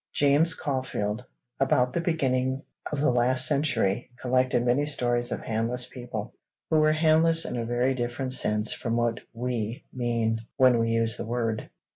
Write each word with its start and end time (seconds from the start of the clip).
James 0.13 0.55
Caulfield, 0.55 1.23
about 1.59 1.93
the 1.93 2.01
beginning 2.01 2.63
of 2.91 2.99
the 2.99 3.11
last 3.11 3.45
century, 3.45 4.09
collected 4.19 4.65
many 4.65 4.83
stories 4.87 5.31
of 5.31 5.41
handless 5.41 5.85
people 5.85 6.33
who 6.71 6.77
were 6.79 6.91
'handless' 6.91 7.45
in 7.45 7.55
a 7.55 7.65
very 7.65 7.93
different 7.93 8.33
sense 8.33 8.73
from 8.73 8.95
what 8.97 9.19
we 9.31 9.85
mean, 9.93 10.39
when 10.57 10.79
we 10.79 10.89
use 10.89 11.17
the 11.17 11.27
word. 11.27 11.69